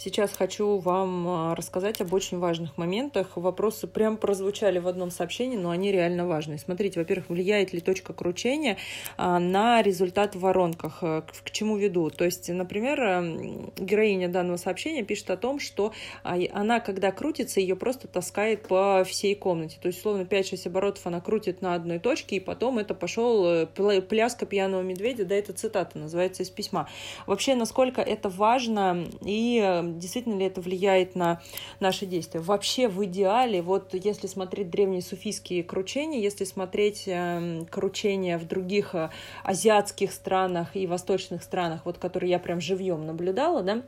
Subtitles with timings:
[0.00, 3.32] Сейчас хочу вам а, рассказать об очень важных моментах.
[3.34, 6.58] Вопросы прям прозвучали в одном сообщении, но они реально важные.
[6.58, 8.76] Смотрите, во-первых, влияет ли точка кручения
[9.16, 10.98] а, на результат в воронках?
[11.02, 12.10] Э, к чему веду?
[12.10, 17.58] То есть, например, эм, героиня данного сообщения пишет о том, что а, она, когда крутится,
[17.58, 19.78] ее просто таскает по всей комнате.
[19.82, 23.66] То есть, условно, 5-6 оборотов она крутит на одной точке, и потом это пошел э,
[23.66, 26.88] пляска пьяного медведя, да, это цитата, называется из письма.
[27.26, 31.40] Вообще, насколько это важно и действительно ли это влияет на
[31.80, 32.40] наши действия.
[32.40, 38.94] Вообще в идеале, вот если смотреть древние суфийские кручения, если смотреть э, кручения в других
[38.94, 39.10] э,
[39.44, 43.82] азиатских странах и восточных странах, вот которые я прям живьем наблюдала, да,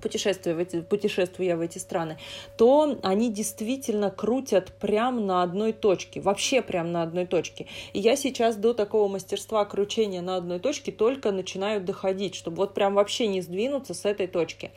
[0.00, 2.18] путешествуя в эти, путешествуя в эти страны,
[2.56, 7.66] то они действительно крутят прям на одной точке, вообще прям на одной точке.
[7.92, 12.74] И я сейчас до такого мастерства кручения на одной точке только начинаю доходить, чтобы вот
[12.74, 14.70] прям вообще не сдвинуться с этой точки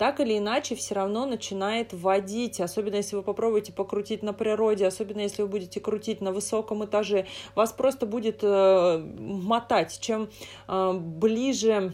[0.00, 5.20] так или иначе все равно начинает водить, особенно если вы попробуете покрутить на природе, особенно
[5.20, 9.98] если вы будете крутить на высоком этаже, вас просто будет э, мотать.
[10.00, 10.30] Чем
[10.68, 11.92] э, ближе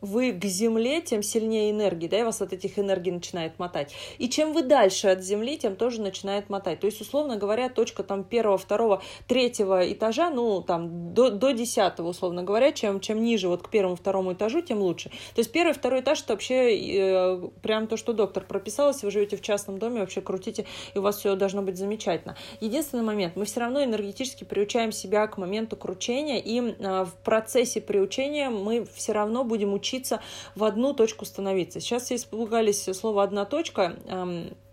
[0.00, 3.92] вы к Земле, тем сильнее энергии, да, и вас от этих энергий начинает мотать.
[4.18, 6.80] И чем вы дальше от Земли, тем тоже начинает мотать.
[6.80, 12.08] То есть, условно говоря, точка там первого, второго, третьего этажа, ну, там, до, до десятого,
[12.08, 15.08] условно говоря, чем, чем ниже вот к первому, второму этажу, тем лучше.
[15.34, 19.10] То есть, первый, второй этаж, это вообще э, прям то, что доктор прописал, если вы
[19.10, 22.36] живете в частном доме, вообще крутите, и у вас все должно быть замечательно.
[22.60, 27.80] Единственный момент, мы все равно энергетически приучаем себя к моменту кручения, и э, в процессе
[27.80, 30.20] приучения мы все равно будем учиться учиться
[30.54, 31.80] в одну точку становиться.
[31.80, 33.96] Сейчас все испугались слова «одна точка»,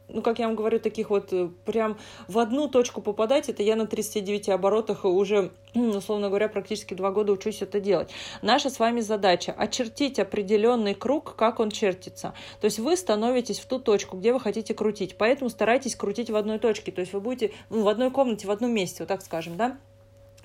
[0.07, 3.75] ну, как я вам говорю, таких вот э, прям в одну точку попадать, это я
[3.75, 8.11] на 39 оборотах уже, условно говоря, практически два года учусь это делать.
[8.43, 12.35] Наша с вами задача очертить определенный круг, как он чертится.
[12.61, 15.17] То есть вы становитесь в ту точку, где вы хотите крутить.
[15.17, 16.91] Поэтому старайтесь крутить в одной точке.
[16.91, 19.79] То есть вы будете ну, в одной комнате, в одном месте, вот так скажем, да?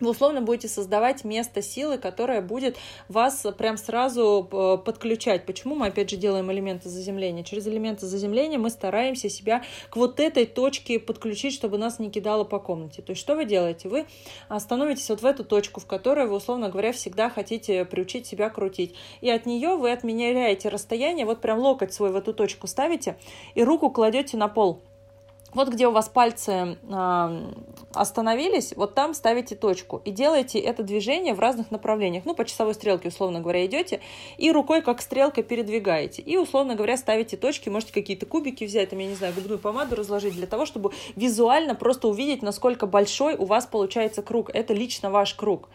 [0.01, 2.77] Вы условно будете создавать место силы, которое будет
[3.09, 5.47] вас прям сразу э, подключать.
[5.47, 7.45] Почему мы опять же делаем элементы заземления?
[7.45, 12.45] Через элементы заземления мы стараемся себя к вот этой точке подключить, чтобы нас не кидало
[12.45, 13.03] по комнате.
[13.03, 13.89] То есть что вы делаете?
[13.89, 14.07] Вы
[14.59, 18.95] становитесь вот в эту точку, в которой вы, условно говоря, всегда хотите приучить себя крутить.
[19.21, 23.17] И от нее вы отменяете расстояние, вот прям локоть свой в эту точку ставите
[23.55, 24.83] и руку кладете на пол
[25.55, 27.53] вот где у вас пальцы э,
[27.95, 32.25] остановились, вот там ставите точку и делаете это движение в разных направлениях.
[32.25, 34.01] Ну, по часовой стрелке, условно говоря, идете
[34.39, 36.23] и рукой как стрелка передвигаете.
[36.23, 39.97] И, условно говоря, ставите точки, можете какие-то кубики взять, там, я не знаю, губную помаду
[39.97, 44.51] разложить для того, чтобы визуально просто увидеть, насколько большой у вас получается круг.
[44.55, 45.69] Это лично ваш круг.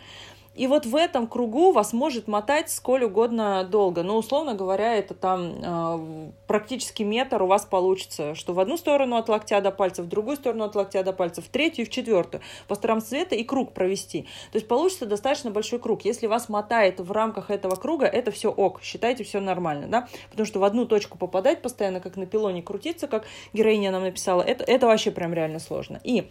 [0.56, 4.04] И вот в этом кругу вас может мотать сколь угодно долго.
[4.04, 9.18] Но, условно говоря, это там э, практически метр у вас получится, что в одну сторону
[9.18, 11.92] от локтя до пальца, в другую сторону от локтя до пальца, в третью и в
[11.92, 12.42] четвертую.
[12.68, 14.24] По сторонам света и круг провести.
[14.52, 16.06] То есть получится достаточно большой круг.
[16.06, 20.08] Если вас мотает в рамках этого круга, это все ок, считайте все нормально, да?
[20.32, 24.42] Потому что в одну точку попадать постоянно, как на пилоне крутиться, как героиня нам написала,
[24.42, 26.00] это, это вообще прям реально сложно.
[26.04, 26.30] И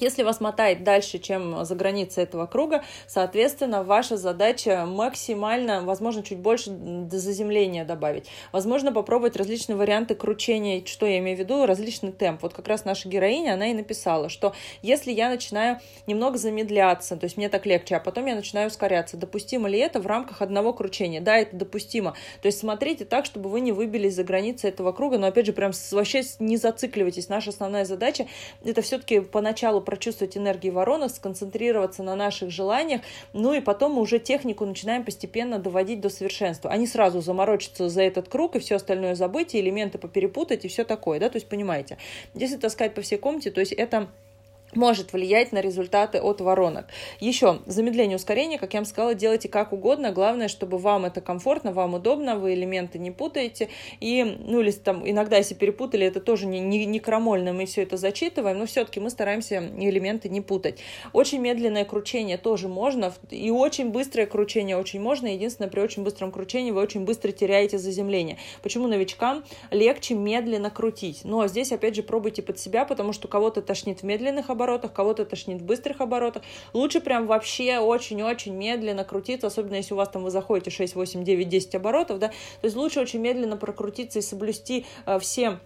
[0.00, 6.38] если вас мотает дальше, чем за границей этого круга, соответственно, ваша задача максимально, возможно, чуть
[6.38, 6.70] больше
[7.10, 8.26] заземления добавить.
[8.52, 10.84] Возможно, попробовать различные варианты кручения.
[10.84, 11.66] Что я имею в виду?
[11.66, 12.42] Различный темп.
[12.42, 17.24] Вот как раз наша героиня, она и написала, что если я начинаю немного замедляться, то
[17.24, 20.72] есть мне так легче, а потом я начинаю ускоряться, допустимо ли это в рамках одного
[20.72, 21.20] кручения?
[21.20, 22.14] Да, это допустимо.
[22.42, 25.52] То есть смотрите так, чтобы вы не выбились за границы этого круга, но опять же,
[25.52, 27.28] прям вообще не зацикливайтесь.
[27.28, 28.26] Наша основная задача
[28.64, 33.00] это все-таки поначалу прочувствовать энергии ворона, сконцентрироваться на наших желаниях,
[33.32, 38.02] ну и потом мы уже технику начинаем постепенно доводить до совершенства, не сразу заморочиться за
[38.02, 41.48] этот круг и все остальное забыть, и элементы поперепутать и все такое, да, то есть
[41.48, 41.96] понимаете,
[42.34, 44.08] если таскать по всей комнате, то есть это
[44.74, 46.86] может влиять на результаты от воронок.
[47.20, 50.12] Еще замедление ускорения, как я вам сказала, делайте как угодно.
[50.12, 53.68] Главное, чтобы вам это комфортно, вам удобно, вы элементы не путаете.
[54.00, 57.82] И, ну, или там иногда, если перепутали, это тоже не, не, не крамольно, мы все
[57.82, 60.78] это зачитываем, но все-таки мы стараемся элементы не путать.
[61.12, 65.26] Очень медленное кручение тоже можно, и очень быстрое кручение очень можно.
[65.26, 68.38] Единственное, при очень быстром кручении вы очень быстро теряете заземление.
[68.62, 71.20] Почему новичкам легче медленно крутить?
[71.24, 75.24] Но здесь, опять же, пробуйте под себя, потому что кого-то тошнит в медленных оборотах, кого-то
[75.24, 76.42] тошнит в быстрых оборотах.
[76.72, 81.24] Лучше прям вообще очень-очень медленно крутиться, особенно если у вас там вы заходите 6, 8,
[81.24, 85.60] 9, 10 оборотов, да, то есть лучше очень медленно прокрутиться и соблюсти э, все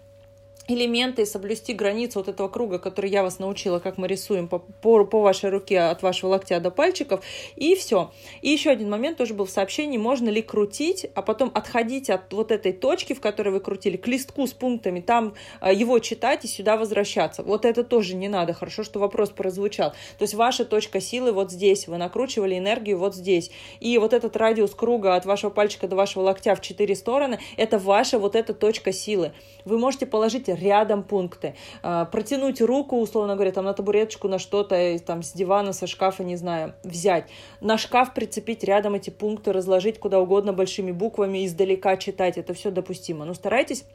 [0.67, 4.59] элементы и соблюсти границу вот этого круга, который я вас научила, как мы рисуем по,
[4.59, 7.23] по, по вашей руке от вашего локтя до пальчиков,
[7.55, 8.11] и все.
[8.41, 12.31] И еще один момент тоже был в сообщении, можно ли крутить, а потом отходить от
[12.31, 16.45] вот этой точки, в которой вы крутили, к листку с пунктами, там э, его читать
[16.45, 17.43] и сюда возвращаться.
[17.43, 19.91] Вот это тоже не надо, хорошо, что вопрос прозвучал.
[20.17, 23.51] То есть ваша точка силы вот здесь, вы накручивали энергию вот здесь,
[23.81, 27.79] и вот этот радиус круга от вашего пальчика до вашего локтя в четыре стороны, это
[27.79, 29.33] ваша вот эта точка силы.
[29.65, 31.55] Вы можете положить рядом пункты.
[31.81, 36.23] А, протянуть руку, условно говоря, там на табуреточку, на что-то, там с дивана, со шкафа,
[36.23, 37.29] не знаю, взять.
[37.61, 42.37] На шкаф прицепить рядом эти пункты, разложить куда угодно большими буквами, издалека читать.
[42.37, 43.25] Это все допустимо.
[43.25, 43.85] Но старайтесь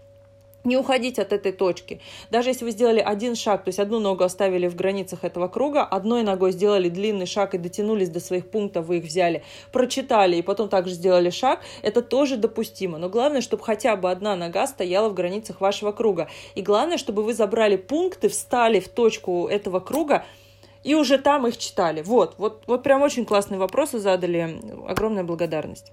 [0.65, 2.01] не уходить от этой точки.
[2.31, 5.85] Даже если вы сделали один шаг, то есть одну ногу оставили в границах этого круга,
[5.85, 10.43] одной ногой сделали длинный шаг и дотянулись до своих пунктов, вы их взяли, прочитали и
[10.43, 12.99] потом также сделали шаг, это тоже допустимо.
[12.99, 16.29] Но главное, чтобы хотя бы одна нога стояла в границах вашего круга.
[16.55, 20.25] И главное, чтобы вы забрали пункты, встали в точку этого круга,
[20.85, 22.03] и уже там их читали.
[22.03, 24.61] Вот, вот, вот прям очень классные вопросы задали.
[24.87, 25.93] Огромная благодарность.